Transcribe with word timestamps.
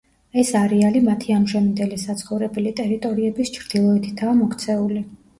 ეს 0.41 0.51
არეალი 0.59 1.01
მათი 1.07 1.33
ამჟამინდელი 1.39 1.99
საცხოვრებელი 2.03 2.71
ტერიტორიების 2.79 3.51
ჩრდილოეთითაა 3.59 4.33
მოქცეული. 4.41 5.03